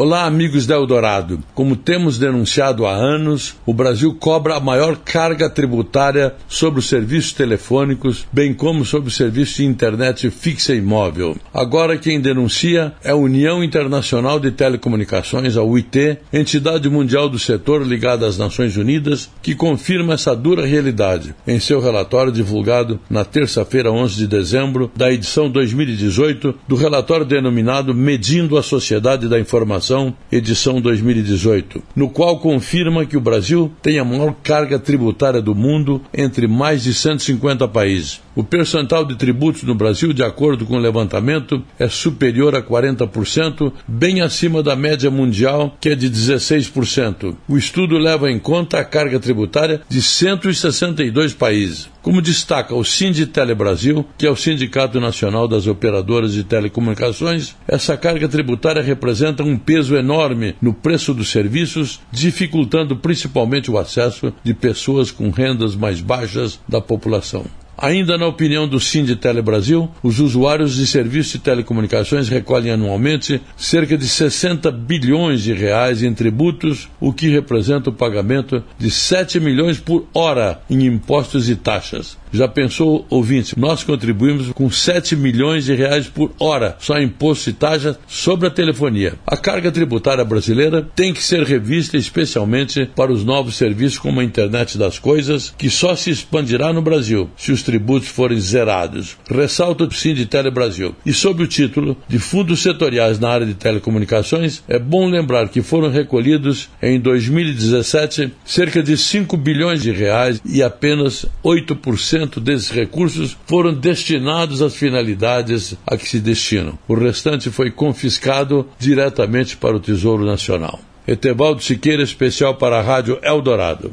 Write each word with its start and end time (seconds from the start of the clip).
Olá, 0.00 0.26
amigos 0.26 0.64
da 0.64 0.76
Eldorado. 0.76 1.40
Como 1.56 1.74
temos 1.74 2.18
denunciado 2.18 2.86
há 2.86 2.92
anos, 2.92 3.56
o 3.66 3.74
Brasil 3.74 4.14
cobra 4.14 4.54
a 4.54 4.60
maior 4.60 4.96
carga 4.98 5.50
tributária 5.50 6.36
sobre 6.46 6.78
os 6.78 6.88
serviços 6.88 7.32
telefônicos, 7.32 8.24
bem 8.32 8.54
como 8.54 8.84
sobre 8.84 9.08
os 9.08 9.16
serviços 9.16 9.56
de 9.56 9.64
internet 9.64 10.30
fixa 10.30 10.72
e 10.72 10.80
móvel. 10.80 11.36
Agora, 11.52 11.98
quem 11.98 12.20
denuncia 12.20 12.92
é 13.02 13.10
a 13.10 13.16
União 13.16 13.64
Internacional 13.64 14.38
de 14.38 14.52
Telecomunicações, 14.52 15.56
a 15.56 15.64
UIT, 15.64 16.18
entidade 16.32 16.88
mundial 16.88 17.28
do 17.28 17.36
setor 17.36 17.84
ligada 17.84 18.24
às 18.24 18.38
Nações 18.38 18.76
Unidas, 18.76 19.28
que 19.42 19.52
confirma 19.52 20.14
essa 20.14 20.32
dura 20.36 20.64
realidade 20.64 21.34
em 21.44 21.58
seu 21.58 21.80
relatório 21.80 22.30
divulgado 22.30 23.00
na 23.10 23.24
terça-feira, 23.24 23.90
11 23.90 24.14
de 24.14 24.28
dezembro, 24.28 24.92
da 24.94 25.12
edição 25.12 25.50
2018 25.50 26.54
do 26.68 26.76
relatório 26.76 27.26
denominado 27.26 27.92
Medindo 27.92 28.56
a 28.56 28.62
Sociedade 28.62 29.26
da 29.26 29.40
Informação 29.40 29.87
edição 30.30 30.80
2018, 30.80 31.82
no 31.94 32.08
qual 32.10 32.38
confirma 32.38 33.06
que 33.06 33.16
o 33.16 33.20
Brasil 33.20 33.72
tem 33.82 33.98
a 33.98 34.04
maior 34.04 34.34
carga 34.42 34.78
tributária 34.78 35.40
do 35.40 35.54
mundo 35.54 36.02
entre 36.12 36.46
mais 36.46 36.84
de 36.84 36.94
150 36.94 37.66
países. 37.68 38.20
O 38.34 38.44
percentual 38.44 39.04
de 39.04 39.16
tributos 39.16 39.64
no 39.64 39.74
Brasil, 39.74 40.12
de 40.12 40.22
acordo 40.22 40.64
com 40.64 40.76
o 40.76 40.80
levantamento, 40.80 41.62
é 41.78 41.88
superior 41.88 42.54
a 42.54 42.62
40%, 42.62 43.72
bem 43.86 44.20
acima 44.20 44.62
da 44.62 44.76
média 44.76 45.10
mundial, 45.10 45.76
que 45.80 45.88
é 45.88 45.94
de 45.94 46.08
16%. 46.08 47.34
O 47.48 47.56
estudo 47.56 47.98
leva 47.98 48.30
em 48.30 48.38
conta 48.38 48.78
a 48.78 48.84
carga 48.84 49.18
tributária 49.18 49.80
de 49.88 50.00
162 50.00 51.34
países. 51.34 51.90
Como 52.02 52.22
destaca 52.22 52.74
o 52.74 52.84
Sinditele 52.84 53.54
Brasil, 53.54 54.06
que 54.16 54.26
é 54.26 54.30
o 54.30 54.36
Sindicato 54.36 55.00
Nacional 55.00 55.48
das 55.48 55.66
Operadoras 55.66 56.32
de 56.32 56.44
Telecomunicações, 56.44 57.56
essa 57.66 57.96
carga 57.96 58.28
tributária 58.28 58.82
representa 58.82 59.42
um 59.42 59.58
peso 59.58 59.96
enorme 59.96 60.54
no 60.62 60.72
preço 60.72 61.12
dos 61.12 61.30
serviços, 61.30 62.00
dificultando 62.12 62.96
principalmente 62.96 63.70
o 63.70 63.78
acesso 63.78 64.32
de 64.44 64.54
pessoas 64.54 65.10
com 65.10 65.30
rendas 65.30 65.74
mais 65.74 66.00
baixas 66.00 66.60
da 66.68 66.80
população. 66.80 67.44
Ainda 67.80 68.18
na 68.18 68.26
opinião 68.26 68.66
do 68.66 68.80
Sinditele 68.80 69.40
Brasil, 69.40 69.88
os 70.02 70.18
usuários 70.18 70.74
de 70.74 70.84
serviços 70.84 71.34
de 71.34 71.38
telecomunicações 71.38 72.28
recolhem 72.28 72.72
anualmente 72.72 73.40
cerca 73.56 73.96
de 73.96 74.08
60 74.08 74.68
bilhões 74.72 75.42
de 75.42 75.52
reais 75.52 76.02
em 76.02 76.12
tributos, 76.12 76.88
o 76.98 77.12
que 77.12 77.28
representa 77.28 77.90
o 77.90 77.92
pagamento 77.92 78.64
de 78.76 78.90
7 78.90 79.38
milhões 79.38 79.78
por 79.78 80.08
hora 80.12 80.60
em 80.68 80.86
impostos 80.86 81.48
e 81.48 81.54
taxas. 81.54 82.18
Já 82.32 82.46
pensou, 82.46 83.06
ouvinte, 83.08 83.58
nós 83.58 83.82
contribuímos 83.82 84.50
com 84.52 84.70
7 84.70 85.16
milhões 85.16 85.64
de 85.64 85.74
reais 85.74 86.08
por 86.08 86.32
hora 86.38 86.76
só 86.78 86.98
em 86.98 87.04
imposto 87.04 87.48
e 87.48 87.52
taxa 87.52 87.96
sobre 88.06 88.48
a 88.48 88.50
telefonia. 88.50 89.14
A 89.26 89.36
carga 89.36 89.72
tributária 89.72 90.24
brasileira 90.24 90.86
tem 90.94 91.14
que 91.14 91.24
ser 91.24 91.42
revista 91.44 91.96
especialmente 91.96 92.90
para 92.94 93.12
os 93.12 93.24
novos 93.24 93.56
serviços 93.56 93.98
como 93.98 94.20
a 94.20 94.24
internet 94.24 94.76
das 94.76 94.98
coisas, 94.98 95.54
que 95.56 95.70
só 95.70 95.96
se 95.96 96.10
expandirá 96.10 96.72
no 96.72 96.82
Brasil 96.82 97.30
se 97.36 97.50
os 97.52 97.62
tributos 97.68 98.08
forem 98.08 98.40
zerados. 98.40 99.18
Ressalta 99.30 99.84
o 99.84 99.92
Sinditele 99.92 100.50
Brasil. 100.50 100.96
E 101.04 101.12
sob 101.12 101.42
o 101.42 101.46
título 101.46 101.96
de 102.08 102.18
Fundos 102.18 102.62
Setoriais 102.62 103.18
na 103.18 103.28
área 103.28 103.46
de 103.46 103.52
telecomunicações, 103.52 104.62
é 104.66 104.78
bom 104.78 105.06
lembrar 105.06 105.50
que 105.50 105.60
foram 105.60 105.90
recolhidos 105.90 106.70
em 106.80 106.98
2017 106.98 108.32
cerca 108.44 108.82
de 108.82 108.96
5 108.96 109.36
bilhões 109.36 109.82
de 109.82 109.92
reais 109.92 110.40
e 110.44 110.62
apenas 110.62 111.26
8% 111.44 111.68
90% 111.98 112.40
desses 112.40 112.70
recursos 112.70 113.36
foram 113.46 113.72
destinados 113.72 114.62
às 114.62 114.74
finalidades 114.74 115.76
a 115.86 115.96
que 115.96 116.08
se 116.08 116.20
destinam. 116.20 116.78
O 116.86 116.94
restante 116.94 117.50
foi 117.50 117.70
confiscado 117.70 118.68
diretamente 118.78 119.56
para 119.56 119.76
o 119.76 119.80
Tesouro 119.80 120.24
Nacional. 120.24 120.80
Etevaldo 121.06 121.62
Siqueira, 121.62 122.02
especial 122.02 122.56
para 122.56 122.78
a 122.78 122.82
Rádio 122.82 123.18
Eldorado. 123.22 123.92